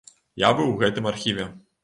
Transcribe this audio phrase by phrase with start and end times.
[0.43, 1.49] Я быў у гэтым архіве.